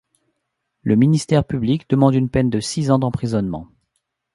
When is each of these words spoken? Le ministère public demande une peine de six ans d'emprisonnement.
Le 0.81 0.95
ministère 0.95 1.45
public 1.45 1.87
demande 1.87 2.15
une 2.15 2.27
peine 2.31 2.49
de 2.49 2.59
six 2.59 2.89
ans 2.89 2.97
d'emprisonnement. 2.97 3.67